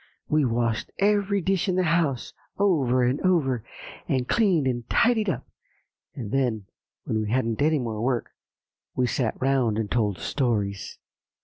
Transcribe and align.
We 0.27 0.45
washed 0.45 0.89
every 0.97 1.41
dish 1.41 1.69
in 1.69 1.75
the 1.75 1.83
house, 1.83 2.33
over 2.57 3.03
and 3.03 3.21
over, 3.21 3.63
and 4.07 4.27
cleaned 4.27 4.65
and 4.65 4.89
tidied 4.89 5.29
up; 5.29 5.47
and 6.15 6.31
then, 6.31 6.65
when 7.03 7.21
we 7.21 7.29
hadn't 7.29 7.61
any 7.61 7.77
more 7.77 8.01
work, 8.01 8.31
we 8.95 9.05
sat 9.05 9.39
round 9.39 9.77
and 9.77 9.91
told 9.91 10.17
stories." 10.17 10.97